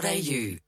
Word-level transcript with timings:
kissfm.com.au. 0.00 0.60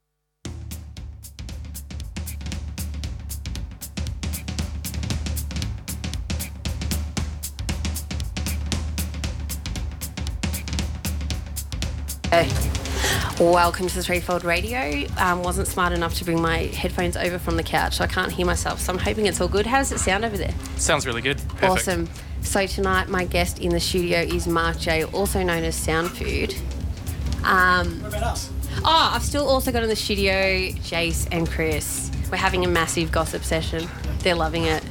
Welcome 13.39 13.87
to 13.87 13.95
the 13.95 14.01
Threefold 14.03 14.43
Radio. 14.43 15.05
Um, 15.17 15.43
wasn't 15.43 15.67
smart 15.67 15.93
enough 15.93 16.15
to 16.15 16.25
bring 16.25 16.41
my 16.41 16.57
headphones 16.57 17.15
over 17.15 17.37
from 17.37 17.55
the 17.55 17.63
couch, 17.63 17.97
so 17.97 18.03
I 18.03 18.07
can't 18.07 18.31
hear 18.31 18.45
myself. 18.45 18.79
So 18.81 18.91
I'm 18.91 18.99
hoping 18.99 19.27
it's 19.27 19.39
all 19.39 19.47
good. 19.47 19.65
How 19.67 19.77
does 19.77 19.91
it 19.91 19.99
sound 19.99 20.25
over 20.25 20.37
there? 20.37 20.53
Sounds 20.77 21.05
really 21.05 21.21
good. 21.21 21.37
Perfect. 21.49 21.63
Awesome. 21.63 22.09
So 22.41 22.65
tonight, 22.65 23.09
my 23.09 23.25
guest 23.25 23.59
in 23.59 23.69
the 23.69 23.79
studio 23.79 24.19
is 24.19 24.47
Mark 24.47 24.79
J, 24.79 25.03
also 25.05 25.43
known 25.43 25.63
as 25.63 25.75
Sound 25.75 26.09
Food. 26.11 26.55
Um, 27.43 28.01
What 28.01 28.09
about 28.09 28.23
us? 28.23 28.49
Oh, 28.87 29.11
I've 29.13 29.23
still 29.23 29.47
also 29.47 29.71
got 29.71 29.83
in 29.83 29.89
the 29.89 29.95
studio 29.95 30.33
Jace 30.79 31.27
and 31.31 31.47
Chris. 31.47 32.09
We're 32.31 32.37
having 32.37 32.63
a 32.63 32.67
massive 32.67 33.11
gossip 33.11 33.43
session. 33.43 33.87
They're 34.19 34.35
loving 34.35 34.63
it. 34.63 34.83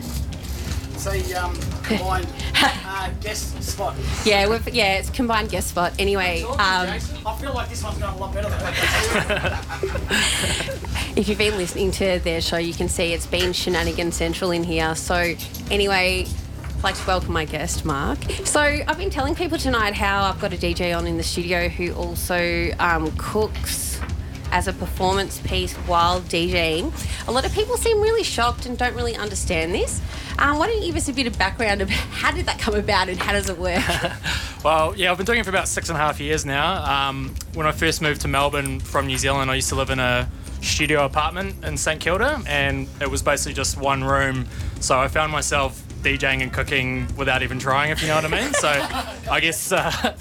See, 0.96 1.34
um, 1.34 1.56
combined 1.82 2.26
uh, 2.62 3.10
guest 3.22 3.62
spot. 3.62 3.96
Yeah, 4.24 4.48
we've, 4.48 4.68
yeah, 4.68 4.98
it's 4.98 5.08
combined 5.10 5.50
guest 5.50 5.68
spot. 5.68 5.94
Anyway, 5.98 6.42
um, 6.42 6.58
I 6.58 7.36
feel 7.40 7.54
like 7.54 7.70
this 7.70 7.82
one's 7.82 7.98
going 7.98 8.12
a 8.12 8.18
lot 8.18 8.34
better 8.34 8.50
than 8.50 8.58
that. 8.58 9.64
if 11.16 11.28
you've 11.28 11.38
been 11.38 11.56
listening 11.56 11.90
to 11.92 12.18
their 12.18 12.40
show, 12.40 12.58
you 12.58 12.74
can 12.74 12.88
see 12.88 13.14
it's 13.14 13.26
been 13.26 13.52
shenanigan 13.52 14.12
central 14.12 14.50
in 14.50 14.64
here. 14.64 14.94
So, 14.94 15.34
anyway, 15.70 16.26
I'd 16.76 16.84
like 16.84 16.96
to 16.96 17.06
welcome 17.06 17.32
my 17.32 17.44
guest, 17.44 17.84
Mark. 17.84 18.18
So, 18.44 18.60
I've 18.60 18.98
been 18.98 19.10
telling 19.10 19.34
people 19.34 19.58
tonight 19.58 19.94
how 19.94 20.24
I've 20.24 20.40
got 20.40 20.52
a 20.52 20.56
DJ 20.56 20.96
on 20.96 21.06
in 21.06 21.16
the 21.16 21.22
studio 21.22 21.68
who 21.68 21.92
also 21.94 22.70
um, 22.78 23.12
cooks 23.16 23.85
as 24.52 24.68
a 24.68 24.72
performance 24.72 25.38
piece 25.40 25.74
while 25.74 26.20
DJing. 26.22 26.92
A 27.28 27.32
lot 27.32 27.44
of 27.44 27.52
people 27.52 27.76
seem 27.76 28.00
really 28.00 28.22
shocked 28.22 28.66
and 28.66 28.76
don't 28.76 28.94
really 28.94 29.16
understand 29.16 29.74
this. 29.74 30.00
Um, 30.38 30.58
why 30.58 30.66
don't 30.66 30.76
you 30.78 30.86
give 30.86 30.96
us 30.96 31.08
a 31.08 31.12
bit 31.12 31.26
of 31.26 31.38
background 31.38 31.80
of 31.80 31.88
how 31.90 32.30
did 32.30 32.46
that 32.46 32.58
come 32.58 32.74
about 32.74 33.08
and 33.08 33.18
how 33.18 33.32
does 33.32 33.48
it 33.48 33.58
work? 33.58 33.82
Well, 34.64 34.96
yeah, 34.96 35.12
I've 35.12 35.16
been 35.16 35.26
doing 35.26 35.38
it 35.38 35.44
for 35.44 35.50
about 35.50 35.68
six 35.68 35.90
and 35.90 35.96
a 35.96 36.00
half 36.00 36.18
years 36.18 36.44
now. 36.44 36.82
Um, 36.82 37.36
when 37.54 37.68
I 37.68 37.70
first 37.70 38.02
moved 38.02 38.22
to 38.22 38.28
Melbourne 38.28 38.80
from 38.80 39.06
New 39.06 39.16
Zealand, 39.16 39.48
I 39.48 39.54
used 39.54 39.68
to 39.68 39.76
live 39.76 39.90
in 39.90 40.00
a 40.00 40.28
studio 40.60 41.04
apartment 41.04 41.64
in 41.64 41.76
St 41.76 42.00
Kilda, 42.00 42.42
and 42.48 42.88
it 43.00 43.08
was 43.08 43.22
basically 43.22 43.54
just 43.54 43.78
one 43.78 44.02
room. 44.02 44.44
So 44.80 44.98
I 44.98 45.06
found 45.06 45.30
myself 45.30 45.80
DJing 46.02 46.42
and 46.42 46.52
cooking 46.52 47.06
without 47.16 47.44
even 47.44 47.60
trying, 47.60 47.92
if 47.92 48.02
you 48.02 48.08
know 48.08 48.16
what 48.16 48.24
I 48.24 48.42
mean. 48.42 48.52
So 48.54 48.68
I 49.30 49.38
guess. 49.38 49.70
Uh, 49.70 50.16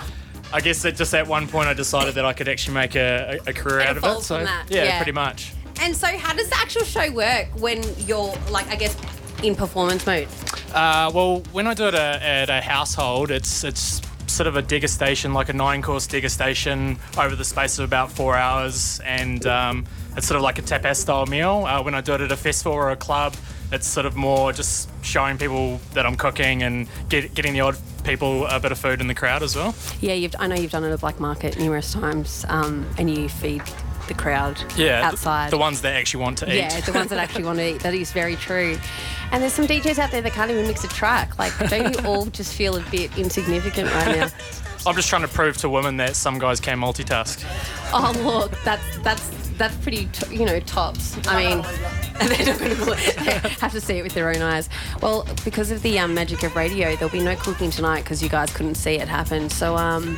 I 0.53 0.61
guess 0.61 0.81
that 0.83 0.95
just 0.95 1.13
at 1.13 1.27
one 1.27 1.47
point 1.47 1.67
I 1.67 1.73
decided 1.73 2.15
that 2.15 2.25
I 2.25 2.33
could 2.33 2.47
actually 2.47 2.75
make 2.75 2.95
a, 2.95 3.39
a, 3.45 3.49
a 3.49 3.53
career 3.53 3.79
It 3.79 3.87
out 3.87 3.97
of 3.97 4.03
it. 4.03 4.21
So 4.23 4.43
that, 4.43 4.65
yeah, 4.69 4.83
yeah. 4.83 4.97
pretty 4.97 5.11
much. 5.11 5.53
and 5.81 5.95
so, 5.95 6.07
how 6.07 6.33
does 6.33 6.49
the 6.49 6.57
actual 6.57 6.83
show 6.83 7.11
work 7.11 7.47
when 7.59 7.83
you're, 8.07 8.33
like, 8.49 8.67
I 8.69 8.75
guess, 8.75 8.95
in 9.43 9.55
performance 9.55 10.05
mode? 10.05 10.27
Uh, 10.73 11.11
well, 11.13 11.39
when 11.51 11.67
I 11.67 11.73
do 11.73 11.87
it 11.87 11.93
a, 11.93 12.23
at 12.23 12.49
a 12.49 12.61
household, 12.61 13.31
it's 13.31 13.63
it's 13.63 14.01
sort 14.27 14.47
of 14.47 14.55
a 14.57 14.63
degustation, 14.63 15.33
like 15.33 15.49
a 15.49 15.53
nine-course 15.53 16.07
degustation 16.07 16.97
over 17.17 17.35
the 17.35 17.45
space 17.45 17.77
of 17.79 17.85
about 17.85 18.11
four 18.11 18.35
hours, 18.35 18.99
and 19.05 19.45
um, 19.45 19.85
it's 20.17 20.27
sort 20.27 20.35
of 20.37 20.41
like 20.41 20.59
a 20.59 20.61
tapas-style 20.61 21.25
meal. 21.27 21.65
Uh, 21.65 21.81
when 21.83 21.93
I 21.95 22.01
do 22.01 22.13
it 22.13 22.21
at 22.21 22.31
a 22.31 22.37
festival 22.37 22.73
or 22.73 22.91
a 22.91 22.95
club, 22.95 23.35
it's 23.71 23.87
sort 23.87 24.05
of 24.05 24.15
more 24.15 24.53
just 24.53 24.89
showing 25.03 25.37
people 25.37 25.79
that 25.93 26.05
I'm 26.05 26.15
cooking 26.15 26.63
and 26.63 26.87
get, 27.09 27.33
getting 27.33 27.53
the 27.53 27.61
odd 27.61 27.77
people 28.03 28.45
a 28.47 28.59
bit 28.59 28.71
of 28.71 28.77
food 28.77 29.01
in 29.01 29.07
the 29.07 29.15
crowd 29.15 29.41
as 29.43 29.55
well. 29.55 29.73
Yeah, 30.01 30.13
you've, 30.13 30.35
I 30.39 30.47
know 30.47 30.55
you've 30.55 30.71
done 30.71 30.83
it 30.83 30.91
at 30.91 30.99
Black 31.01 31.19
Market 31.19 31.57
numerous 31.57 31.91
times, 31.93 32.45
um, 32.49 32.87
and 32.97 33.09
you 33.09 33.27
feed 33.29 33.61
the 34.07 34.13
crowd 34.13 34.61
Yeah, 34.77 35.01
outside. 35.03 35.49
the 35.51 35.57
ones 35.57 35.81
that 35.81 35.95
actually 35.95 36.21
want 36.23 36.37
to 36.39 36.51
eat. 36.53 36.57
yeah, 36.57 36.79
the 36.81 36.93
ones 36.93 37.09
that 37.09 37.17
actually 37.23 37.43
want 37.45 37.57
to 37.57 37.67
eat. 37.75 37.81
That 37.81 37.95
is 37.95 38.11
very 38.11 38.35
true. 38.35 38.77
And 39.31 39.41
there's 39.41 39.53
some 39.53 39.65
DJs 39.65 39.97
out 39.97 40.11
there 40.11 40.21
that 40.21 40.33
can't 40.33 40.51
even 40.51 40.67
mix 40.67 40.83
a 40.83 40.87
track. 40.87 41.39
Like, 41.39 41.57
don't 41.69 41.91
you 41.99 42.07
all 42.07 42.27
just 42.27 42.53
feel 42.53 42.77
a 42.77 42.81
bit 42.91 43.17
insignificant 43.17 43.91
right 43.95 44.15
now? 44.17 44.29
I'm 44.85 44.95
just 44.95 45.09
trying 45.09 45.23
to 45.23 45.27
prove 45.27 45.57
to 45.57 45.69
women 45.69 45.97
that 45.97 46.15
some 46.15 46.37
guys 46.37 46.59
can 46.59 46.79
multitask. 46.79 47.43
Oh, 47.91 48.13
look, 48.23 48.51
that's 48.63 48.83
that's 48.99 49.27
that's 49.57 49.75
pretty, 49.77 50.07
t- 50.07 50.35
you 50.35 50.45
know, 50.45 50.59
tops. 50.61 51.17
I 51.27 51.37
mean, 51.45 51.61
they're 52.29 52.45
not 52.45 52.59
going 52.59 52.75
to 52.75 52.95
have 53.61 53.71
to 53.71 53.81
see 53.81 53.97
it 53.97 54.03
with 54.03 54.13
their 54.13 54.29
own 54.29 54.41
eyes. 54.41 54.69
Well, 55.01 55.27
because 55.43 55.71
of 55.71 55.81
the 55.81 55.99
um, 55.99 56.13
magic 56.13 56.43
of 56.43 56.55
radio, 56.55 56.95
there'll 56.95 57.09
be 57.11 57.19
no 57.23 57.35
cooking 57.35 57.69
tonight 57.71 58.03
because 58.03 58.21
you 58.23 58.29
guys 58.29 58.51
couldn't 58.53 58.75
see 58.75 58.95
it 58.95 59.07
happen. 59.07 59.49
So 59.49 59.75
um, 59.75 60.17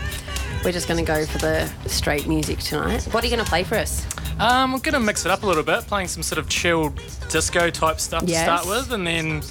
we're 0.64 0.72
just 0.72 0.88
going 0.88 1.04
to 1.04 1.06
go 1.10 1.26
for 1.26 1.38
the 1.38 1.68
straight 1.88 2.28
music 2.28 2.60
tonight. 2.60 3.04
What 3.14 3.24
are 3.24 3.28
you 3.28 3.34
going 3.36 3.44
to 3.46 3.50
play 3.50 3.64
for 3.64 3.76
us? 3.76 4.06
Um, 4.40 4.76
I'm 4.76 4.80
gonna 4.82 5.00
mix 5.00 5.26
it 5.26 5.32
up 5.32 5.42
a 5.42 5.48
little 5.48 5.64
bit, 5.64 5.82
playing 5.88 6.10
some 6.10 6.22
sort 6.22 6.38
of 6.38 6.48
chilled 6.48 7.02
disco 7.30 7.72
type 7.72 8.00
stuff 8.00 8.22
Yes. 8.28 8.38
to 8.42 8.44
start 8.44 8.68
with, 8.68 8.92
and 8.94 9.08
then 9.08 9.42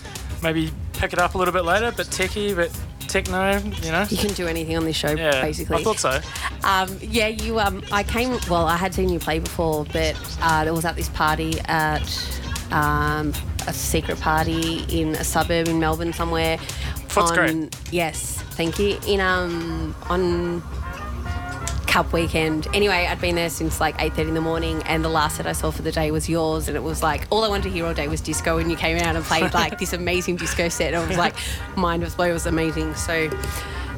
maybe 0.44 0.70
pick 0.92 1.12
it 1.12 1.18
up 1.18 1.34
a 1.34 1.38
little 1.38 1.52
bit 1.52 1.64
later, 1.64 1.90
bit 1.90 2.06
techie, 2.06 2.54
bit 2.54 2.70
techno, 3.22 3.58
you 3.82 3.92
know. 3.92 4.06
You 4.08 4.16
can 4.16 4.32
do 4.34 4.46
anything 4.46 4.76
on 4.76 4.84
this 4.84 4.96
show, 4.96 5.10
Yeah, 5.10 5.40
basically. 5.42 5.78
I 5.78 5.82
thought 5.82 5.98
so. 5.98 6.20
Um, 6.64 6.98
yeah, 7.00 7.28
you. 7.28 7.58
Um, 7.58 7.82
I 7.92 8.02
came. 8.02 8.38
Well, 8.50 8.66
I 8.66 8.76
had 8.76 8.94
seen 8.94 9.08
you 9.08 9.18
play 9.18 9.38
before, 9.38 9.84
but 9.92 10.16
uh, 10.42 10.64
it 10.66 10.72
was 10.72 10.84
at 10.84 10.96
this 10.96 11.08
party 11.10 11.60
at 11.66 12.02
um, 12.70 13.32
a 13.66 13.72
secret 13.72 14.20
party 14.20 14.84
in 14.88 15.14
a 15.14 15.24
suburb 15.24 15.68
in 15.68 15.78
Melbourne 15.78 16.12
somewhere. 16.12 16.58
Footscray. 17.08 17.72
Yes, 17.92 18.42
thank 18.52 18.78
you. 18.78 18.98
In 19.06 19.20
um 19.20 19.94
on 20.10 20.62
Cup 21.96 22.12
weekend. 22.12 22.68
Anyway, 22.74 23.06
I'd 23.08 23.22
been 23.22 23.36
there 23.36 23.48
since 23.48 23.80
like 23.80 23.94
eight 24.02 24.12
thirty 24.12 24.28
in 24.28 24.34
the 24.34 24.40
morning, 24.42 24.82
and 24.82 25.02
the 25.02 25.08
last 25.08 25.38
set 25.38 25.46
I 25.46 25.52
saw 25.52 25.70
for 25.70 25.80
the 25.80 25.90
day 25.90 26.10
was 26.10 26.28
yours, 26.28 26.68
and 26.68 26.76
it 26.76 26.82
was 26.82 27.02
like 27.02 27.26
all 27.30 27.42
I 27.42 27.48
wanted 27.48 27.62
to 27.62 27.70
hear 27.70 27.86
all 27.86 27.94
day 27.94 28.06
was 28.06 28.20
disco, 28.20 28.58
and 28.58 28.70
you 28.70 28.76
came 28.76 28.98
out 28.98 29.16
and 29.16 29.24
played 29.24 29.54
like 29.54 29.78
this 29.78 29.94
amazing 29.94 30.36
disco 30.36 30.68
set. 30.68 30.92
And 30.92 30.96
I 31.02 31.08
was 31.08 31.16
like, 31.16 31.34
mind 31.74 32.02
was 32.02 32.14
blown. 32.14 32.28
It 32.28 32.34
was 32.34 32.44
amazing. 32.44 32.94
So. 32.96 33.30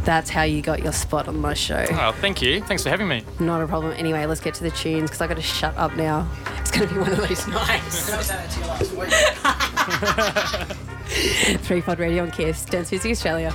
That's 0.04 0.31
how 0.31 0.42
you 0.42 0.62
got 0.62 0.81
your 0.81 0.92
spot 0.92 1.26
on 1.26 1.38
my 1.38 1.54
show. 1.54 1.84
Oh, 1.91 2.12
thank 2.12 2.41
you. 2.41 2.62
Thanks 2.62 2.84
for 2.84 2.88
having 2.88 3.09
me. 3.09 3.25
Not 3.41 3.60
a 3.60 3.66
problem. 3.66 3.92
Anyway, 3.94 4.25
let's 4.26 4.41
get 4.41 4.54
to 4.54 4.62
the 4.62 4.70
tunes 4.70 5.10
because 5.10 5.20
I 5.20 5.26
got 5.26 5.36
to 5.36 5.42
shut 5.42 5.76
up 5.76 5.97
now. 5.97 6.26
It's 6.60 6.70
going 6.70 6.88
to 6.88 6.94
be 6.94 7.00
one 7.00 7.10
of 7.10 7.19
those 7.19 7.47
nights. 7.48 8.10
I 8.10 8.16
was 8.16 8.26
saying 8.26 8.41
that 8.41 8.50
to 8.53 8.60
you 8.60 8.66
last 8.69 8.92
week. 11.50 11.59
Three 11.62 11.82
Pod 11.82 11.98
Radio 11.98 12.22
on 12.22 12.30
Kiss, 12.30 12.65
Dance 12.65 12.92
Music 12.92 13.10
Australia. 13.10 13.53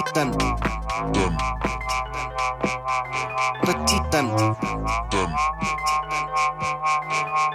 Petite 0.00 0.14
dame. 0.14 0.32
Dame. 1.12 1.36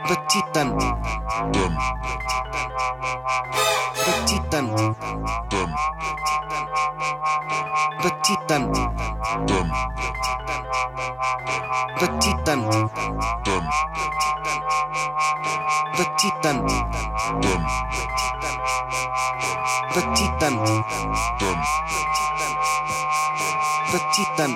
Petite 0.07 1.24
Titan. 1.35 1.75
The 4.05 4.11
Titan. 4.25 4.65
The 8.01 8.09
Titan. 8.23 8.63
The 11.99 12.07
Titan. 12.07 12.07
The 12.07 12.07
Titan. 12.23 12.59
The 15.97 16.05
Titan. 16.15 16.57
The 19.93 20.01
Titan. 20.15 20.55
The 23.91 23.99
Titan. 24.13 24.55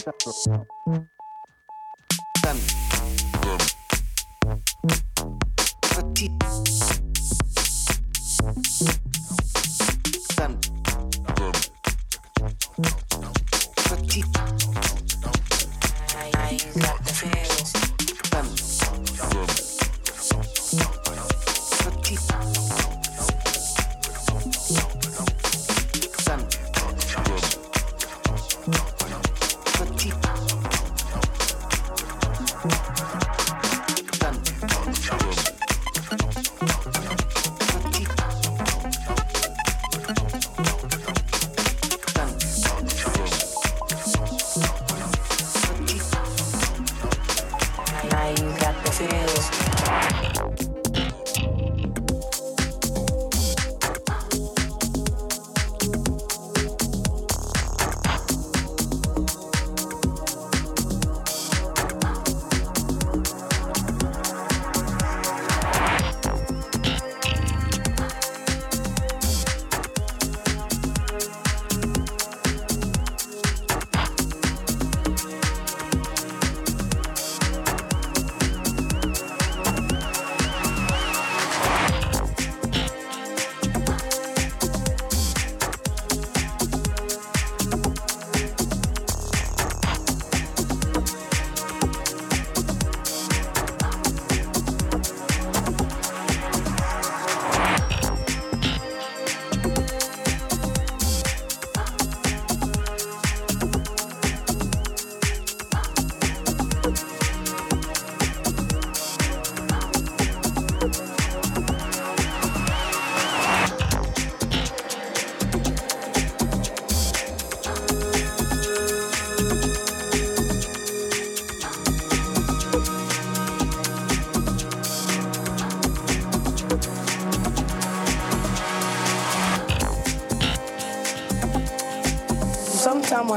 pra. 0.00 0.66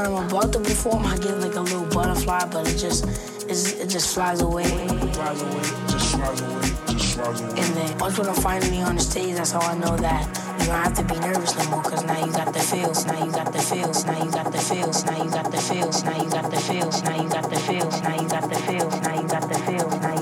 I'm 0.06 0.28
about 0.28 0.52
to 0.52 0.60
perform, 0.60 1.04
I 1.04 1.16
get 1.18 1.38
like 1.40 1.56
a 1.56 1.60
little 1.60 1.86
butterfly, 1.86 2.46
but 2.52 2.68
it 2.68 2.76
just 2.78 3.04
it 3.48 3.88
just 3.88 4.14
flies 4.14 4.40
away. 4.40 4.64
Flies 4.64 5.42
away, 5.42 5.62
just 5.88 6.14
flies 6.14 6.40
away, 6.40 6.60
just 6.86 7.16
flies 7.16 7.40
away. 7.40 7.50
And 7.50 7.76
then 7.76 7.98
once 7.98 8.18
when 8.18 8.28
I'm 8.28 8.34
finally 8.36 8.80
on 8.82 8.94
the 8.96 9.02
stage, 9.02 9.34
that's 9.36 9.50
how 9.50 9.60
I 9.60 9.76
know 9.78 9.96
that 9.96 10.26
you 10.60 10.66
don't 10.66 10.76
have 10.76 10.94
to 10.94 11.02
be 11.02 11.18
nervous 11.20 11.56
no 11.58 11.70
more, 11.70 11.82
cause 11.82 12.04
now 12.04 12.24
you 12.24 12.32
got 12.32 12.52
the 12.52 12.60
feels, 12.60 13.04
now 13.06 13.24
you 13.24 13.32
got 13.32 13.52
the 13.52 13.58
feels, 13.58 14.04
now 14.04 14.24
you 14.24 14.30
got 14.30 14.52
the 14.52 14.58
feels, 14.58 15.04
now 15.04 15.24
you 15.24 15.30
got 15.30 15.50
the 15.50 15.58
feels, 15.58 16.04
now 16.04 16.22
you 16.22 16.30
got 16.30 16.50
the 16.50 16.56
feels, 16.58 17.02
now 17.02 17.22
you 17.22 17.28
got 17.28 17.50
the 17.50 17.58
feels, 17.58 18.02
now 18.02 18.14
you 18.14 18.28
got 18.28 18.50
the 18.50 18.56
feels, 18.58 19.00
now 19.00 19.12
you 19.12 19.18
got 19.18 19.20
the 19.20 19.20
feels, 19.20 19.20
now 19.20 19.20
you 19.20 19.28
got 19.28 19.48
the 19.48 19.58
feels, 19.66 20.15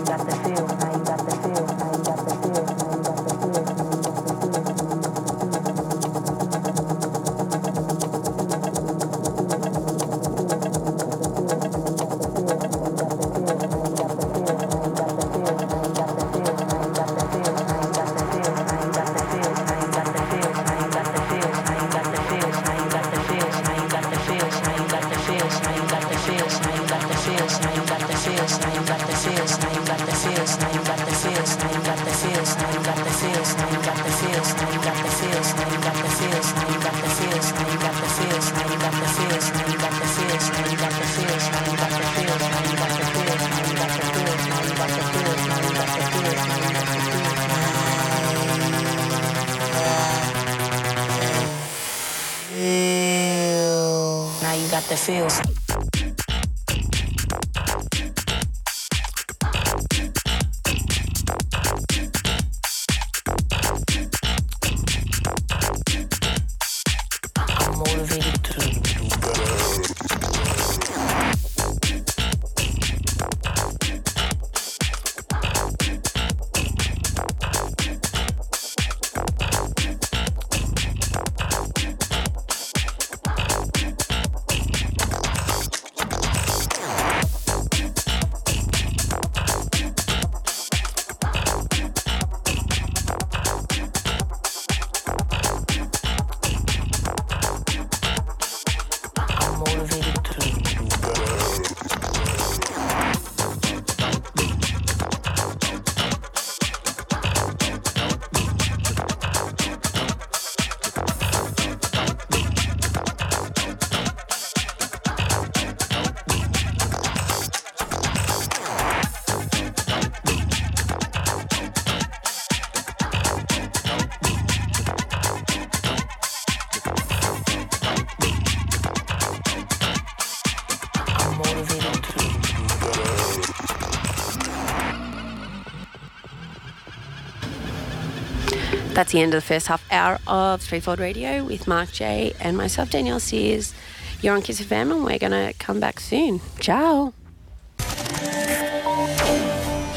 That's 138.95 139.13
the 139.13 139.21
end 139.21 139.35
of 139.35 139.43
the 139.43 139.47
first 139.47 139.67
half 139.67 139.85
hour 139.91 140.21
of 140.29 140.63
Threefold 140.63 141.01
Radio 141.01 141.43
with 141.43 141.67
Mark 141.67 141.91
J 141.91 142.33
and 142.39 142.57
myself, 142.57 142.91
Danielle 142.91 143.19
Sears. 143.19 143.75
You're 144.23 144.37
on 144.37 144.43
Kiss 144.43 144.61
FM 144.61 144.93
and 144.93 145.05
we're 145.05 145.19
going 145.19 145.33
to 145.33 145.53
come 145.59 145.81
back 145.81 145.99
soon. 145.99 146.41
Ciao. 146.61 147.13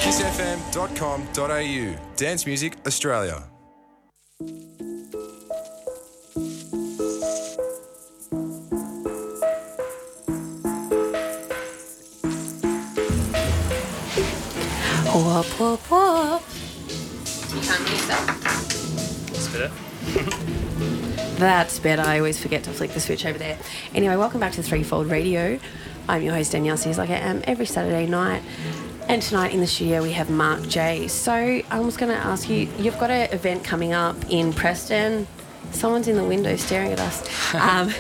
kissfm.com.au. 0.02 1.96
Dance 2.16 2.48
Music 2.48 2.74
Australia. 2.88 3.44
Whoop, 15.14 15.46
whoop, 15.60 15.80
whoop. 15.92 16.42
You 17.54 17.62
can't 17.62 17.90
use 17.90 18.08
that. 18.08 18.37
That's 19.58 20.14
better. 20.14 21.38
That's 21.38 21.80
better. 21.80 22.02
I 22.04 22.18
always 22.18 22.40
forget 22.40 22.64
to 22.64 22.72
flick 22.72 22.92
the 22.92 23.00
switch 23.00 23.26
over 23.26 23.38
there. 23.38 23.58
Anyway, 23.96 24.16
welcome 24.16 24.40
back 24.40 24.54
to 24.54 24.64
Threefold 24.64 25.08
Radio. 25.08 25.60
I'm 26.08 26.22
your 26.22 26.34
host, 26.34 26.52
Danielle 26.52 26.78
Sears, 26.78 26.98
like 26.98 27.10
I 27.10 27.16
am 27.16 27.42
every 27.46 27.66
Saturday 27.66 28.06
night. 28.06 28.42
And 29.10 29.22
tonight 29.22 29.54
in 29.54 29.60
the 29.60 29.68
studio, 29.68 30.02
we 30.04 30.12
have 30.14 30.30
Mark 30.30 30.68
J. 30.68 31.08
So 31.08 31.32
I 31.32 31.80
was 31.80 31.98
going 31.98 32.12
to 32.12 32.18
ask 32.18 32.50
you 32.50 32.70
you've 32.78 33.00
got 33.00 33.10
an 33.10 33.32
event 33.34 33.64
coming 33.64 33.94
up 33.94 34.16
in 34.30 34.54
Preston. 34.54 35.28
Someone's 35.72 36.08
in 36.08 36.16
the 36.16 36.24
window 36.24 36.56
staring 36.56 36.92
at 36.92 37.00
us. 37.00 37.28
Um, 37.56 37.94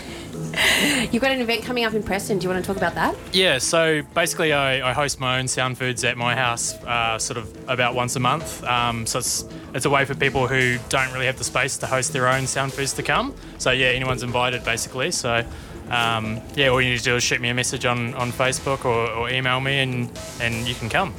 you've 1.11 1.21
got 1.21 1.31
an 1.31 1.41
event 1.41 1.63
coming 1.63 1.83
up 1.83 1.93
in 1.93 2.03
Preston. 2.03 2.39
Do 2.39 2.43
you 2.43 2.49
want 2.49 2.63
to 2.63 2.67
talk 2.67 2.77
about 2.77 2.95
that? 2.95 3.15
Yeah, 3.33 3.57
so 3.57 4.01
basically, 4.13 4.53
I, 4.53 4.89
I 4.89 4.93
host 4.93 5.19
my 5.19 5.39
own 5.39 5.47
sound 5.47 5.77
foods 5.77 6.03
at 6.03 6.17
my 6.17 6.35
house, 6.35 6.73
uh, 6.83 7.17
sort 7.19 7.37
of 7.37 7.69
about 7.69 7.95
once 7.95 8.15
a 8.15 8.19
month. 8.19 8.63
Um, 8.63 9.05
so 9.05 9.19
it's 9.19 9.45
it's 9.73 9.85
a 9.85 9.89
way 9.89 10.05
for 10.05 10.15
people 10.15 10.47
who 10.47 10.77
don't 10.89 11.11
really 11.13 11.25
have 11.25 11.37
the 11.37 11.43
space 11.43 11.77
to 11.79 11.87
host 11.87 12.13
their 12.13 12.27
own 12.27 12.47
sound 12.47 12.73
foods 12.73 12.93
to 12.93 13.03
come. 13.03 13.33
So 13.57 13.71
yeah, 13.71 13.87
anyone's 13.87 14.23
invited 14.23 14.63
basically. 14.63 15.11
So 15.11 15.45
um, 15.89 16.41
yeah, 16.55 16.67
all 16.67 16.81
you 16.81 16.91
need 16.91 16.97
to 16.99 17.03
do 17.03 17.15
is 17.15 17.23
shoot 17.23 17.39
me 17.41 17.49
a 17.49 17.53
message 17.53 17.85
on, 17.85 18.13
on 18.15 18.31
Facebook 18.31 18.85
or, 18.85 19.09
or 19.11 19.29
email 19.29 19.59
me, 19.59 19.79
and 19.79 20.19
and 20.41 20.67
you 20.67 20.75
can 20.75 20.89
come. 20.89 21.13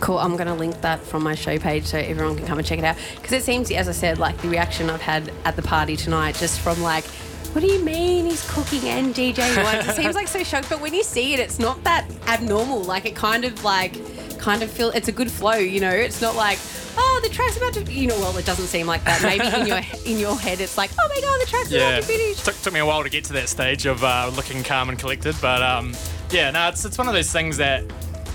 Cool. 0.00 0.18
I'm 0.18 0.32
going 0.32 0.48
to 0.48 0.54
link 0.54 0.80
that 0.80 0.98
from 0.98 1.22
my 1.22 1.36
show 1.36 1.58
page 1.60 1.84
so 1.84 1.96
everyone 1.96 2.36
can 2.36 2.44
come 2.44 2.58
and 2.58 2.66
check 2.66 2.80
it 2.80 2.84
out. 2.84 2.96
Because 3.14 3.32
it 3.32 3.44
seems, 3.44 3.70
as 3.70 3.88
I 3.88 3.92
said, 3.92 4.18
like 4.18 4.36
the 4.38 4.48
reaction 4.48 4.90
I've 4.90 5.00
had 5.00 5.30
at 5.44 5.54
the 5.54 5.62
party 5.62 5.96
tonight, 5.96 6.34
just 6.34 6.58
from 6.58 6.82
like, 6.82 7.04
what 7.52 7.60
do 7.60 7.66
you 7.66 7.84
mean 7.84 8.26
he's 8.26 8.48
cooking 8.50 8.88
and 8.88 9.14
DJing 9.14 9.62
once? 9.62 9.88
It 9.88 9.94
seems 9.96 10.14
like 10.14 10.28
so 10.28 10.42
shocked, 10.44 10.68
but 10.70 10.80
when 10.80 10.94
you 10.94 11.02
see 11.02 11.34
it, 11.34 11.40
it's 11.40 11.58
not 11.58 11.82
that 11.84 12.06
abnormal. 12.26 12.82
Like 12.82 13.04
it 13.06 13.14
kind 13.14 13.44
of 13.44 13.62
like, 13.64 13.96
kind 14.38 14.62
of 14.62 14.70
feel 14.70 14.90
it's 14.90 15.08
a 15.08 15.12
good 15.12 15.30
flow. 15.30 15.54
You 15.54 15.80
know, 15.80 15.90
it's 15.90 16.20
not 16.22 16.34
like. 16.36 16.58
Oh, 16.94 17.20
the 17.22 17.30
track's 17.30 17.56
about 17.56 17.72
to, 17.72 17.90
you 17.90 18.06
know. 18.06 18.18
Well, 18.20 18.36
it 18.36 18.44
doesn't 18.44 18.66
seem 18.66 18.86
like 18.86 19.02
that. 19.04 19.22
Maybe 19.22 19.46
in 19.46 19.66
your 19.66 19.80
in 20.14 20.18
your 20.18 20.38
head, 20.38 20.60
it's 20.60 20.76
like, 20.76 20.90
oh 21.00 21.08
my 21.08 21.20
god, 21.22 21.40
the 21.40 21.46
track's 21.46 21.70
Yeah, 21.70 21.88
about 21.98 22.02
to 22.02 22.06
finish. 22.08 22.42
took, 22.42 22.54
took 22.60 22.72
me 22.74 22.80
a 22.80 22.86
while 22.86 23.02
to 23.02 23.08
get 23.08 23.24
to 23.24 23.32
that 23.34 23.48
stage 23.48 23.86
of 23.86 24.04
uh, 24.04 24.30
looking 24.36 24.62
calm 24.62 24.90
and 24.90 24.98
collected, 24.98 25.34
but 25.40 25.62
um, 25.62 25.94
yeah, 26.30 26.50
no, 26.50 26.68
it's 26.68 26.84
it's 26.84 26.98
one 26.98 27.08
of 27.08 27.14
those 27.14 27.32
things 27.32 27.56
that 27.56 27.84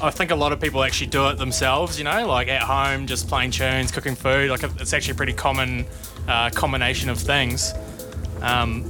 I 0.01 0.09
think 0.09 0.31
a 0.31 0.35
lot 0.35 0.53
of 0.53 0.59
people 0.59 0.83
actually 0.83 1.07
do 1.07 1.27
it 1.29 1.37
themselves. 1.37 1.99
You 1.99 2.05
know, 2.05 2.25
like 2.27 2.47
at 2.47 2.63
home, 2.63 3.05
just 3.05 3.27
playing 3.27 3.51
tunes, 3.51 3.91
cooking 3.91 4.15
food. 4.15 4.49
Like 4.49 4.63
it's 4.63 4.91
actually 4.93 5.11
a 5.13 5.15
pretty 5.17 5.33
common 5.33 5.85
uh, 6.27 6.49
combination 6.49 7.09
of 7.11 7.19
things. 7.19 7.73
Um, 8.41 8.83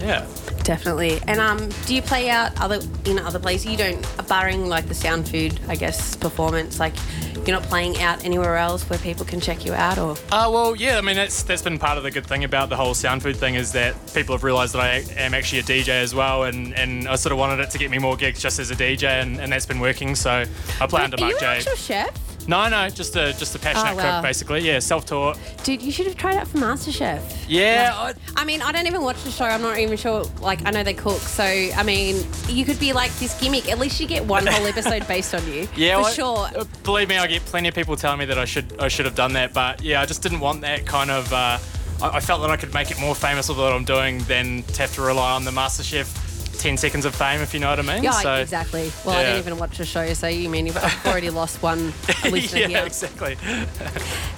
yeah. 0.00 0.26
Definitely. 0.64 1.18
And 1.26 1.40
um, 1.40 1.70
do 1.86 1.94
you 1.94 2.02
play 2.02 2.28
out 2.28 2.60
other 2.60 2.80
in 3.06 3.18
other 3.18 3.38
places? 3.38 3.70
You 3.70 3.78
don't, 3.78 4.06
barring 4.28 4.68
like 4.68 4.86
the 4.86 4.94
sound 4.94 5.26
food, 5.26 5.58
I 5.66 5.74
guess, 5.74 6.14
performance. 6.14 6.78
Like 6.78 6.94
you're 7.34 7.58
not 7.58 7.62
playing 7.62 7.98
out 8.02 8.24
anywhere 8.24 8.56
else 8.56 8.88
where 8.90 8.98
people 8.98 9.24
can 9.24 9.40
check 9.40 9.64
you 9.64 9.72
out, 9.72 9.96
or 9.96 10.12
Uh, 10.30 10.50
well, 10.52 10.76
yeah, 10.76 10.98
I 10.98 11.00
mean, 11.00 11.16
that's 11.16 11.42
that's 11.42 11.62
been 11.62 11.78
part 11.78 11.96
of 11.96 12.04
the 12.04 12.10
good 12.10 12.26
thing 12.26 12.44
about 12.44 12.68
the 12.68 12.76
whole 12.76 12.92
sound 12.92 13.22
food 13.22 13.36
thing 13.36 13.54
is 13.54 13.72
that 13.72 13.94
people 14.12 14.34
have 14.34 14.44
realised 14.44 14.74
that 14.74 14.82
I 14.82 15.04
am 15.16 15.32
actually 15.32 15.60
a 15.60 15.62
DJ 15.62 15.88
as 15.88 16.14
well, 16.14 16.44
and, 16.44 16.74
and 16.74 17.08
I 17.08 17.16
sort 17.16 17.32
of 17.32 17.38
wanted 17.38 17.60
it 17.60 17.70
to 17.70 17.78
get 17.78 17.90
me 17.90 17.98
more 17.98 18.16
gigs 18.16 18.42
just 18.42 18.58
as 18.58 18.70
a 18.70 18.76
DJ, 18.76 19.04
and, 19.04 19.40
and 19.40 19.50
that's 19.50 19.64
been 19.64 19.80
working. 19.80 20.14
So 20.14 20.44
I 20.80 20.86
play 20.86 21.02
under 21.02 21.16
are 21.16 21.20
you 21.20 21.32
Mark 21.32 21.42
an 21.42 21.48
actual 21.48 21.76
chef? 21.76 22.37
No, 22.48 22.66
no, 22.68 22.88
just 22.88 23.14
a 23.14 23.32
just 23.34 23.54
a 23.54 23.58
passionate 23.58 23.92
Oh, 23.92 23.96
wow. 23.96 24.16
cook, 24.16 24.22
basically. 24.22 24.60
Yeah, 24.60 24.78
self-taught. 24.78 25.38
Dude, 25.64 25.82
you 25.82 25.92
should 25.92 26.06
have 26.06 26.16
tried 26.16 26.36
out 26.36 26.48
for 26.48 26.56
MasterChef. 26.58 27.44
Yeah, 27.46 27.92
I, 27.94 28.14
I 28.36 28.44
mean, 28.46 28.62
I 28.62 28.72
don't 28.72 28.86
even 28.86 29.02
watch 29.02 29.22
the 29.22 29.30
show. 29.30 29.44
I'm 29.44 29.60
not 29.60 29.78
even 29.78 29.98
sure. 29.98 30.24
Like, 30.40 30.66
I 30.66 30.70
know 30.70 30.82
they 30.82 30.94
cook. 30.94 31.20
So, 31.20 31.44
I 31.44 31.82
mean, 31.82 32.24
you 32.48 32.64
could 32.64 32.80
be 32.80 32.92
like 32.94 33.12
this 33.18 33.38
gimmick. 33.38 33.70
At 33.70 33.78
least 33.78 34.00
you 34.00 34.06
get 34.06 34.24
one 34.24 34.46
whole 34.46 34.66
episode 34.74 35.06
based 35.06 35.34
on 35.34 35.46
you. 35.46 35.68
yeah. 35.76 36.02
For 36.02 36.10
sure. 36.10 36.38
uh, 36.56 36.64
Believe 36.84 37.08
me, 37.10 37.18
I 37.18 37.26
get 37.26 37.44
plenty 37.44 37.68
of 37.68 37.74
people 37.74 37.96
telling 37.96 38.18
me 38.18 38.24
that 38.24 38.38
I 38.38 38.46
should 38.46 38.80
I 38.80 38.88
should 38.88 39.04
have 39.04 39.14
done 39.14 39.34
that, 39.34 39.52
but 39.52 39.82
yeah, 39.82 40.00
I 40.00 40.06
just 40.06 40.22
didn't 40.22 40.40
want 40.40 40.62
that 40.62 40.86
kind 40.86 41.10
of. 41.10 41.30
Uh, 41.32 41.58
I, 42.00 42.16
I 42.16 42.20
felt 42.20 42.40
that 42.40 42.50
I 42.50 42.56
could 42.56 42.72
make 42.72 42.90
it 42.90 42.98
more 42.98 43.14
famous 43.14 43.50
with 43.50 43.58
what 43.58 43.72
I'm 43.74 43.84
doing 43.84 44.20
than 44.20 44.62
to 44.62 44.82
have 44.82 44.94
to 44.94 45.02
rely 45.02 45.32
on 45.32 45.44
the 45.44 45.50
MasterChef 45.50 46.24
10 46.58 46.76
seconds 46.76 47.04
of 47.04 47.14
fame, 47.14 47.40
if 47.40 47.54
you 47.54 47.60
know 47.60 47.70
what 47.70 47.78
I 47.78 47.82
mean. 47.82 48.02
Yeah, 48.02 48.10
so, 48.12 48.34
exactly. 48.34 48.90
Well, 49.04 49.16
I 49.16 49.22
didn't 49.24 49.38
even 49.38 49.58
watch 49.58 49.78
the 49.78 49.84
show, 49.84 50.12
so 50.14 50.26
you 50.26 50.48
mean 50.48 50.66
you've 50.66 51.06
already 51.06 51.30
lost 51.30 51.62
one 51.62 51.92
listener 52.30 52.60
yeah, 52.60 52.68
here. 52.68 52.86
exactly. 52.86 53.36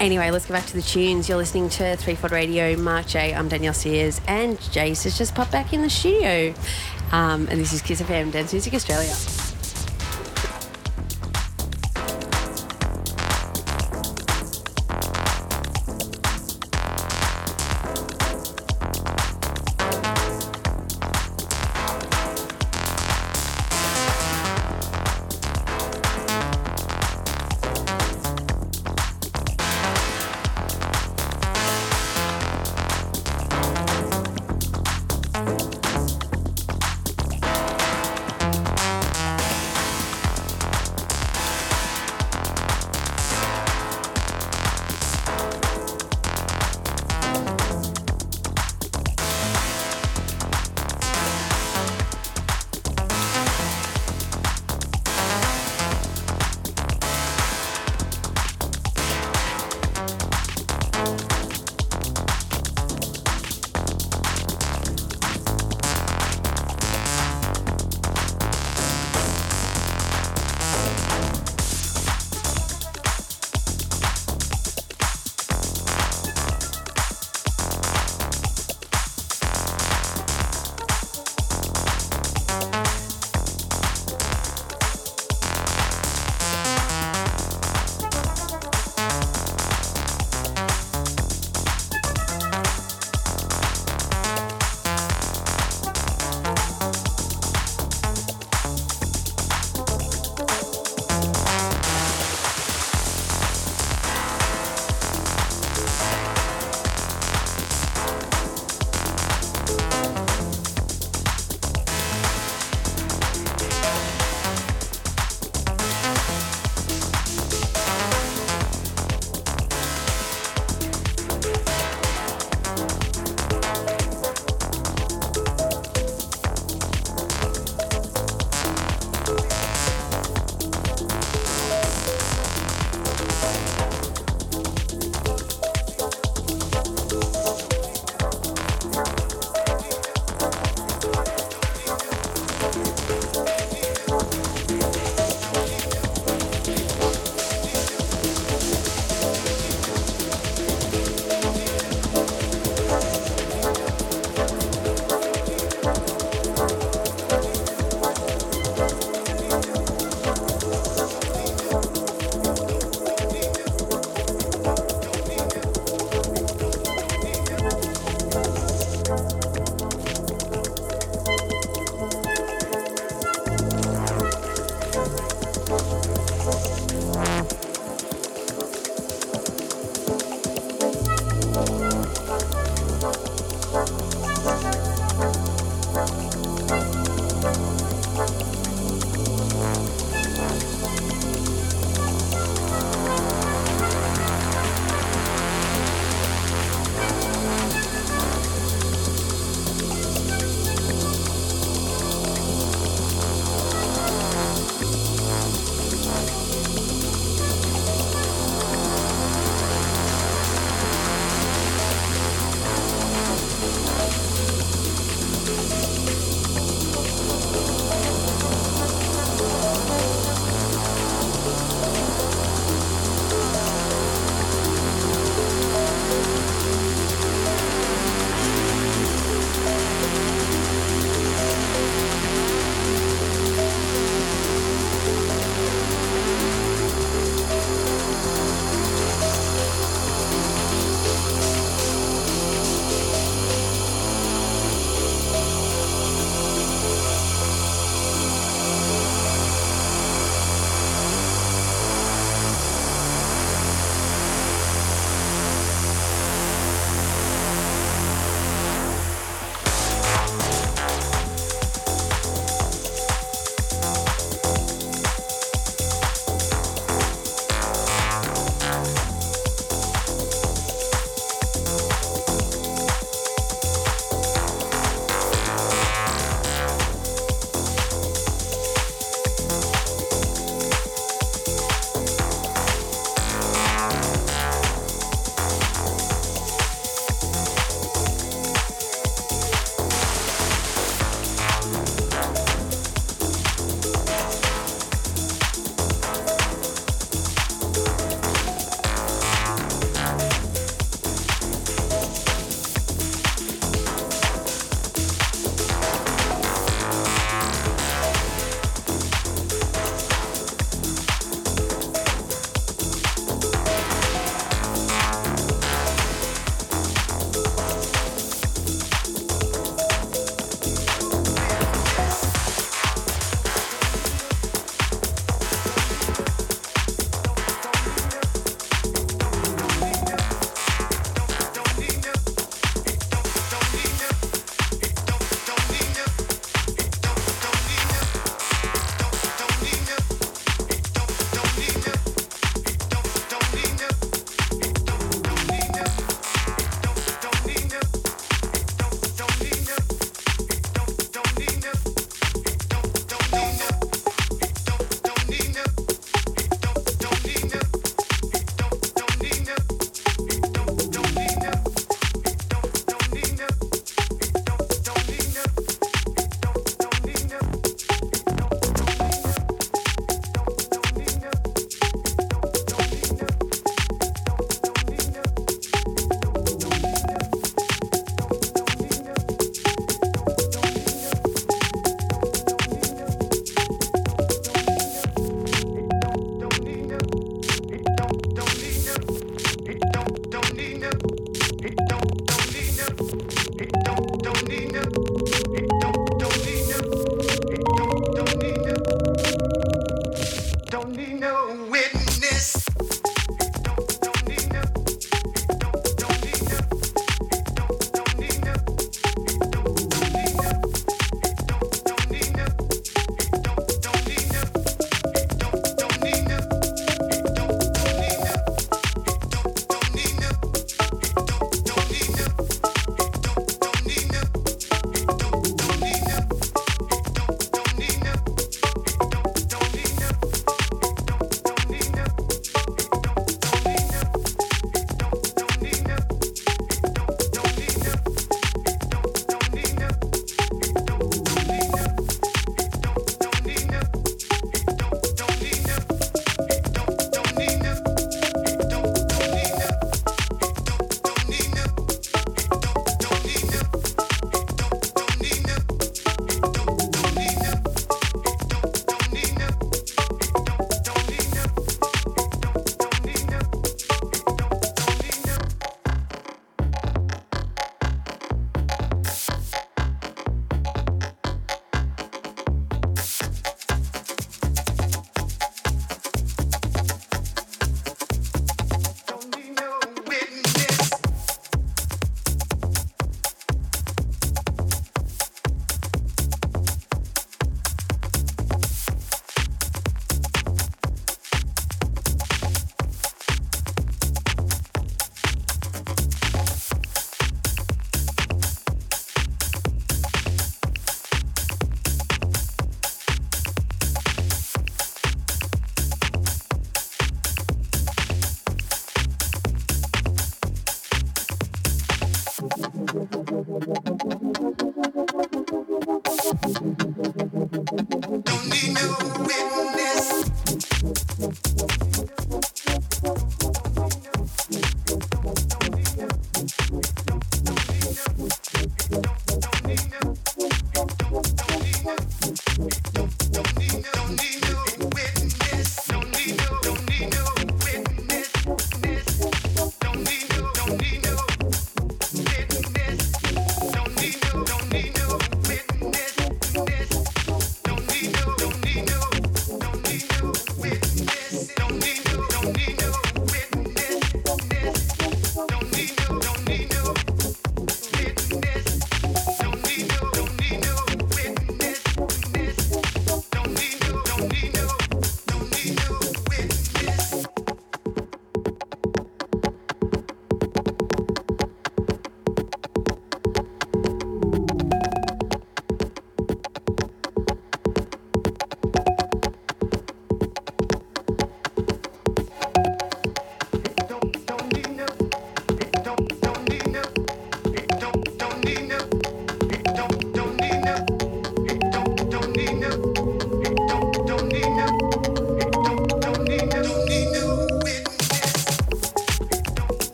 Anyway, 0.00 0.30
let's 0.30 0.46
go 0.46 0.54
back 0.54 0.64
to 0.66 0.74
the 0.74 0.82
tunes. 0.82 1.28
You're 1.28 1.38
listening 1.38 1.68
to 1.70 1.96
Threefold 1.96 2.30
Radio, 2.30 2.76
Mark 2.76 3.06
J. 3.08 3.34
I'm 3.34 3.48
Danielle 3.48 3.74
Sears, 3.74 4.20
and 4.28 4.56
Jace 4.58 5.02
has 5.04 5.18
just 5.18 5.34
popped 5.34 5.50
back 5.50 5.72
in 5.72 5.82
the 5.82 5.90
studio. 5.90 6.54
Um, 7.10 7.48
and 7.50 7.60
this 7.60 7.72
is 7.72 7.82
Kiss 7.82 8.00
FM 8.00 8.30
Dance 8.30 8.52
Music 8.52 8.74
Australia. 8.74 9.47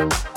you 0.00 0.29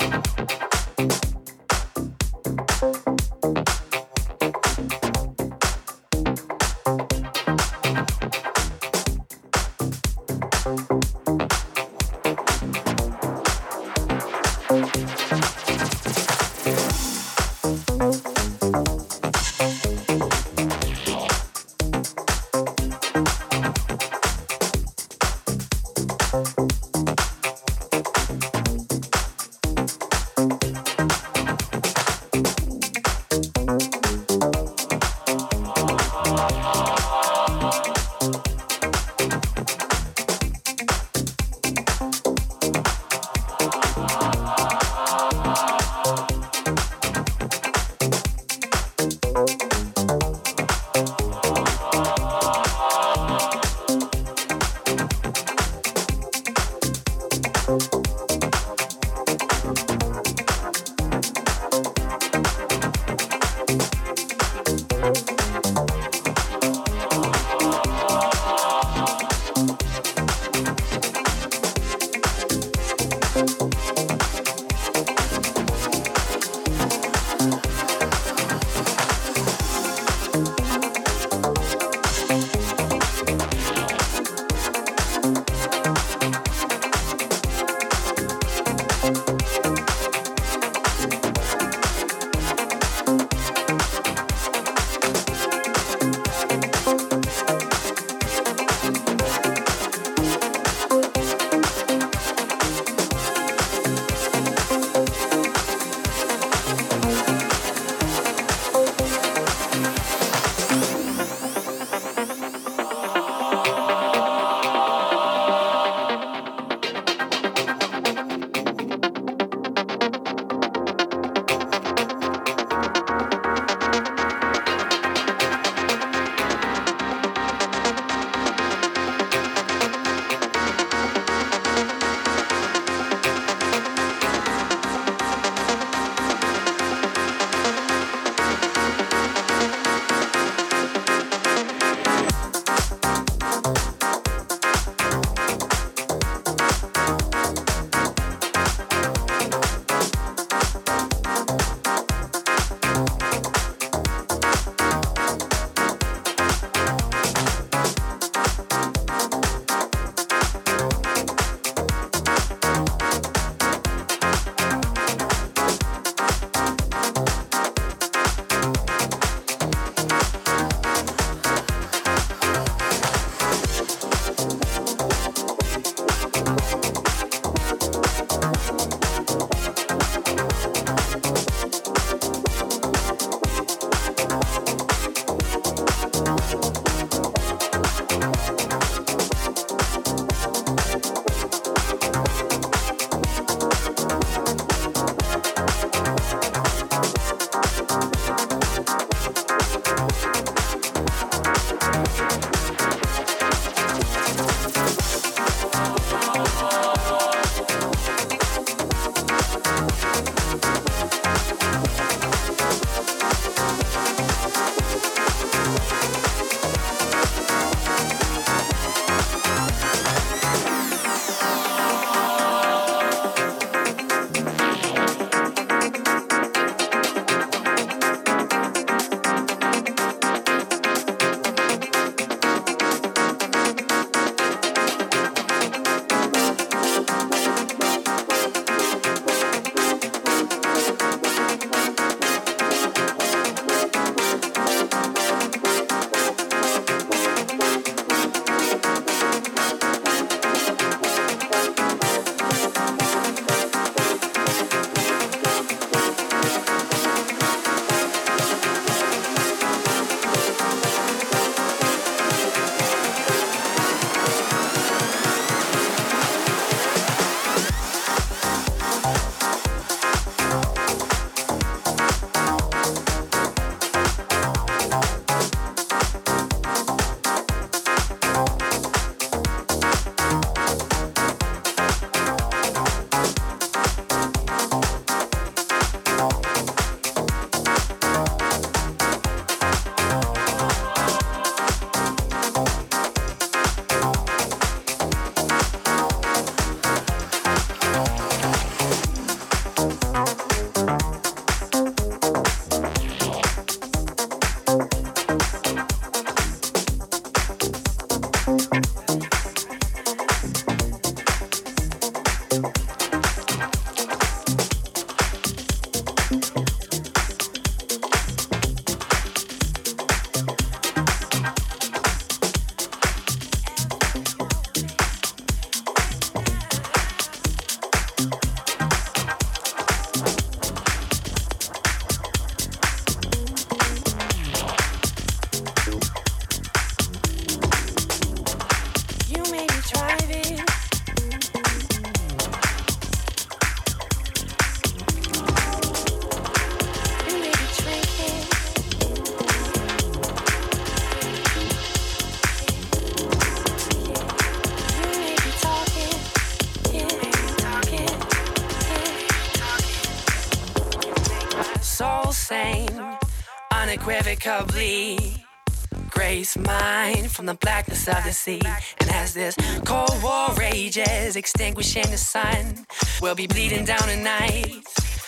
the 368.04 368.18
of 368.18 368.24
the 368.24 368.32
sea. 368.32 368.60
And 369.00 369.10
as 369.10 369.34
this 369.34 369.56
cold 369.84 370.22
war 370.22 370.48
rages, 370.56 371.36
extinguishing 371.36 372.10
the 372.10 372.18
sun, 372.18 372.86
we'll 373.22 373.34
be 373.34 373.46
bleeding 373.46 373.84
down 373.84 374.08
tonight. 374.08 374.82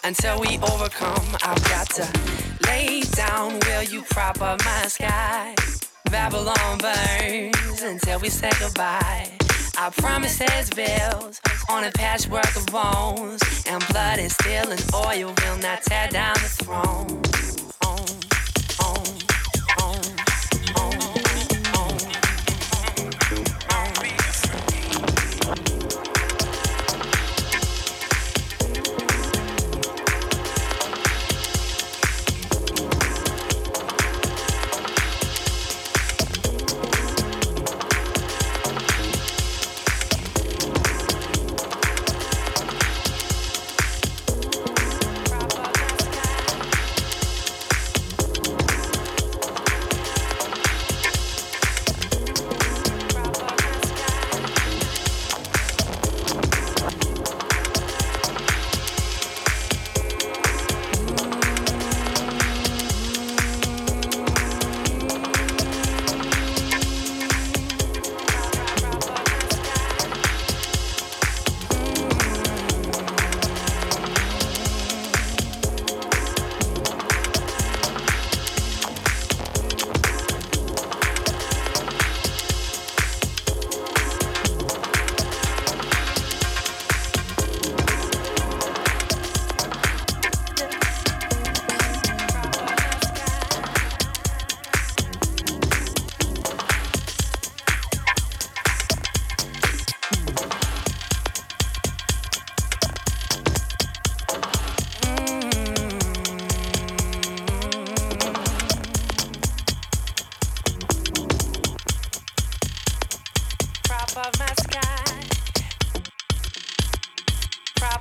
until 0.05 0.41
we 0.41 0.59
overcome. 0.59 1.27
I've 1.43 1.65
got 1.65 1.91
to 1.91 2.07
lay 2.67 3.01
down. 3.03 3.59
Will 3.67 3.83
you 3.83 4.03
prop 4.03 4.41
up 4.43 4.65
my 4.65 4.87
sky? 4.89 5.55
Babylon 6.11 6.79
burns 6.79 7.83
until 7.83 8.21
we 8.21 8.29
say 8.29 8.51
goodbye. 8.61 9.29
I 9.79 9.91
promise 9.91 10.39
there's 10.39 10.71
bills 10.71 11.41
on 11.69 11.85
a 11.85 11.91
patchwork 11.93 12.57
of 12.57 12.67
bones, 12.67 13.43
and 13.69 13.85
blood 13.89 14.19
is 14.21 14.35
still 14.35 14.71
an 14.71 14.79
oil 14.95 15.35
will 15.43 15.59
not 15.59 15.83
tear 15.83 16.09
down 16.09 16.35
the 16.35 16.51
throne. 16.65 17.66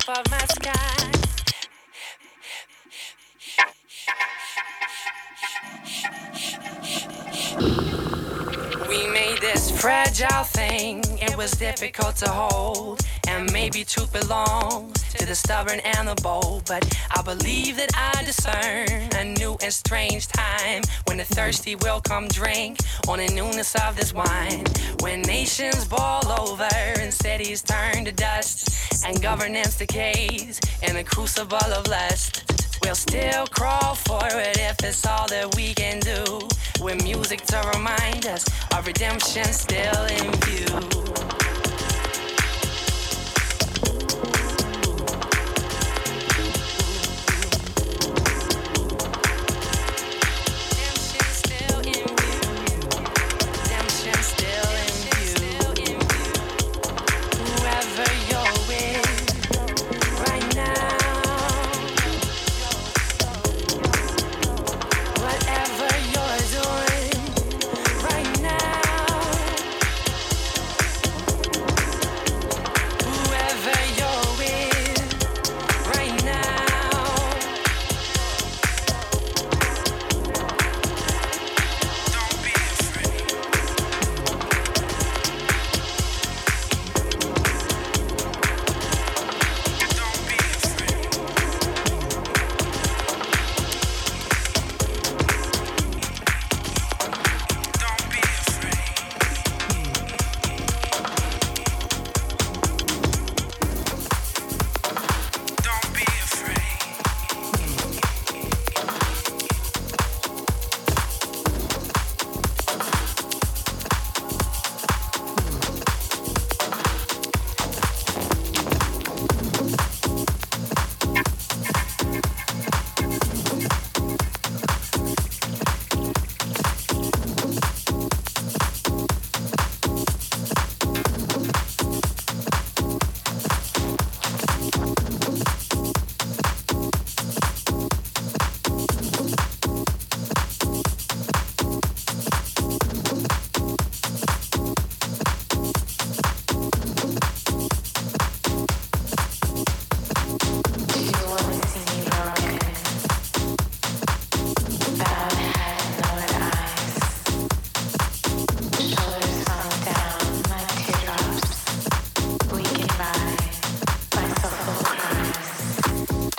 Of 0.08 0.30
my 0.30 0.38
sky. 0.46 1.10
We 8.88 9.08
made 9.08 9.38
this 9.40 9.70
fragile 9.80 10.44
thing. 10.44 11.02
It 11.20 11.36
was 11.36 11.50
difficult 11.52 12.16
to 12.16 12.28
hold. 12.28 13.00
Maybe 13.44 13.84
truth 13.84 14.12
belongs 14.12 15.02
to 15.14 15.26
the 15.26 15.34
stubborn 15.34 15.80
and 15.80 16.08
the 16.08 16.14
bold. 16.22 16.64
But 16.66 16.82
I 17.14 17.22
believe 17.22 17.76
that 17.76 17.90
I 17.94 18.24
discern 18.24 19.08
a 19.14 19.24
new 19.38 19.56
and 19.62 19.72
strange 19.72 20.28
time 20.28 20.82
when 21.06 21.18
the 21.18 21.24
thirsty 21.24 21.76
will 21.76 22.00
come 22.00 22.28
drink 22.28 22.78
on 23.08 23.18
the 23.18 23.28
newness 23.28 23.74
of 23.74 23.96
this 23.96 24.14
wine. 24.14 24.64
When 25.00 25.22
nations 25.22 25.84
boil 25.84 26.22
over 26.38 26.68
and 26.98 27.12
cities 27.12 27.62
turn 27.62 28.04
to 28.06 28.12
dust 28.12 29.04
and 29.04 29.20
governance 29.20 29.76
decays 29.76 30.60
in 30.82 30.96
a 30.96 31.04
crucible 31.04 31.56
of 31.56 31.86
lust. 31.88 32.44
We'll 32.82 32.94
still 32.94 33.46
crawl 33.48 33.94
forward 33.96 34.56
if 34.56 34.82
it's 34.82 35.04
all 35.06 35.28
that 35.28 35.54
we 35.56 35.74
can 35.74 36.00
do. 36.00 36.48
With 36.80 37.02
music 37.02 37.42
to 37.46 37.70
remind 37.74 38.26
us 38.26 38.46
of 38.76 38.86
redemption 38.86 39.44
still 39.44 40.04
in 40.06 40.32
view. 40.42 41.35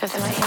Este 0.08 0.20
of. 0.20 0.47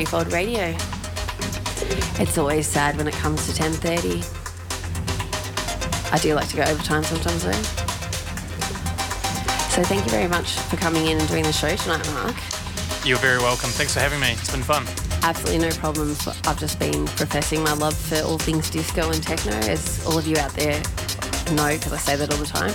Threefold 0.00 0.32
radio. 0.32 0.74
It's 2.18 2.38
always 2.38 2.66
sad 2.66 2.96
when 2.96 3.06
it 3.06 3.12
comes 3.14 3.46
to 3.46 3.52
10:30. 3.52 4.24
I 6.10 6.18
do 6.18 6.34
like 6.34 6.48
to 6.48 6.56
go 6.56 6.62
overtime 6.62 7.04
sometimes 7.04 7.44
though. 7.44 7.62
So 9.68 9.82
thank 9.84 10.06
you 10.06 10.10
very 10.10 10.26
much 10.26 10.52
for 10.52 10.76
coming 10.78 11.06
in 11.06 11.18
and 11.18 11.28
doing 11.28 11.42
the 11.42 11.52
show 11.52 11.76
tonight, 11.76 12.08
Mark. 12.14 12.36
You're 13.04 13.18
very 13.18 13.40
welcome. 13.40 13.68
Thanks 13.68 13.92
for 13.92 14.00
having 14.00 14.20
me. 14.20 14.32
It's 14.32 14.50
been 14.50 14.62
fun. 14.62 14.86
Absolutely 15.22 15.68
no 15.68 15.74
problem. 15.76 16.16
I've 16.46 16.58
just 16.58 16.78
been 16.78 17.04
professing 17.04 17.62
my 17.62 17.74
love 17.74 17.94
for 17.94 18.22
all 18.22 18.38
things 18.38 18.70
disco 18.70 19.10
and 19.10 19.22
techno, 19.22 19.52
as 19.68 20.02
all 20.06 20.16
of 20.16 20.26
you 20.26 20.38
out 20.38 20.54
there 20.54 20.82
know, 21.52 21.74
because 21.76 21.92
I 21.92 21.98
say 21.98 22.16
that 22.16 22.32
all 22.32 22.38
the 22.38 22.46
time. 22.46 22.72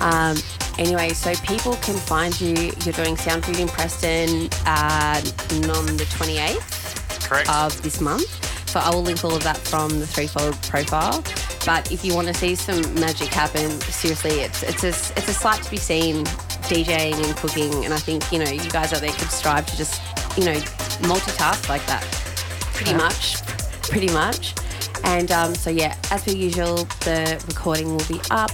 Um, 0.00 0.36
anyway, 0.78 1.10
so 1.10 1.34
people 1.36 1.74
can 1.76 1.96
find 1.96 2.38
you. 2.40 2.72
You're 2.84 2.94
doing 2.94 3.16
Sound 3.16 3.44
Food 3.44 3.58
in 3.58 3.68
Preston 3.68 4.48
uh, 4.66 5.20
on 5.52 5.96
the 5.96 6.06
28th 6.10 7.28
Correct. 7.28 7.48
of 7.50 7.80
this 7.82 8.00
month. 8.00 8.68
So 8.68 8.80
I 8.80 8.90
will 8.90 9.02
link 9.02 9.24
all 9.24 9.34
of 9.34 9.42
that 9.44 9.56
from 9.56 10.00
the 10.00 10.06
threefold 10.06 10.60
profile. 10.62 11.22
But 11.64 11.92
if 11.92 12.04
you 12.04 12.14
want 12.14 12.28
to 12.28 12.34
see 12.34 12.54
some 12.54 12.82
magic 12.94 13.28
happen, 13.28 13.70
seriously, 13.82 14.40
it's 14.40 14.62
it's 14.64 14.82
a 14.82 14.88
it's 14.88 15.28
a 15.28 15.32
sight 15.32 15.62
to 15.62 15.70
be 15.70 15.76
seen, 15.76 16.24
DJing 16.66 17.14
and 17.14 17.36
cooking. 17.36 17.84
And 17.84 17.94
I 17.94 17.98
think 17.98 18.30
you 18.32 18.38
know 18.38 18.50
you 18.50 18.68
guys 18.70 18.92
out 18.92 19.00
there 19.00 19.12
could 19.12 19.30
strive 19.30 19.66
to 19.66 19.76
just 19.76 20.02
you 20.36 20.44
know 20.44 20.54
multitask 21.06 21.68
like 21.68 21.86
that, 21.86 22.02
pretty 22.74 22.94
much, 22.94 23.42
pretty 23.82 24.12
much. 24.12 24.54
And 25.04 25.30
um, 25.30 25.54
so 25.54 25.70
yeah, 25.70 25.96
as 26.10 26.24
per 26.24 26.32
usual, 26.32 26.76
the 27.04 27.42
recording 27.46 27.90
will 27.90 28.06
be 28.06 28.20
up 28.30 28.50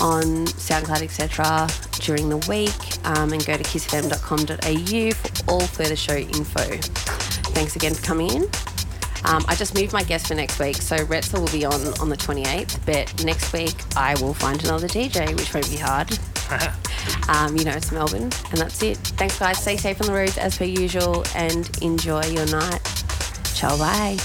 on 0.00 0.46
SoundCloud, 0.46 1.02
etc. 1.02 1.68
during 2.00 2.28
the 2.28 2.38
week. 2.48 2.72
Um, 3.06 3.32
and 3.32 3.44
go 3.44 3.56
to 3.56 3.62
kissfm.com.au 3.62 5.10
for 5.14 5.50
all 5.50 5.60
further 5.60 5.96
show 5.96 6.16
info. 6.16 6.62
Thanks 7.52 7.76
again 7.76 7.94
for 7.94 8.02
coming 8.02 8.30
in. 8.30 8.42
Um, 9.24 9.44
I 9.48 9.54
just 9.54 9.74
moved 9.74 9.92
my 9.92 10.02
guest 10.02 10.28
for 10.28 10.34
next 10.34 10.58
week, 10.58 10.76
so 10.76 10.96
Retzel 10.96 11.40
will 11.40 11.52
be 11.52 11.64
on 11.64 11.80
on 12.00 12.08
the 12.08 12.16
28th. 12.16 12.78
But 12.86 13.24
next 13.24 13.52
week 13.52 13.74
I 13.96 14.14
will 14.20 14.34
find 14.34 14.62
another 14.64 14.88
DJ, 14.88 15.36
which 15.36 15.52
won't 15.52 15.68
be 15.68 15.76
hard. 15.76 16.10
um, 17.28 17.56
you 17.56 17.64
know, 17.64 17.72
it's 17.72 17.92
Melbourne, 17.92 18.30
and 18.50 18.56
that's 18.56 18.82
it. 18.82 18.96
Thanks, 18.96 19.38
guys. 19.38 19.58
Stay 19.58 19.76
safe 19.76 20.00
on 20.00 20.06
the 20.06 20.12
roads 20.14 20.38
as 20.38 20.56
per 20.56 20.64
usual, 20.64 21.24
and 21.34 21.70
enjoy 21.82 22.24
your 22.26 22.46
night. 22.46 22.80
Ciao, 23.54 23.76
bye. 23.76 24.16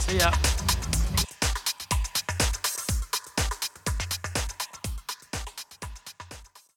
See 0.00 0.18
ya. 0.18 0.32